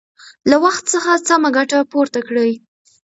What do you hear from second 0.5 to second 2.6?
وخت څخه سمه ګټه پورته کړئ.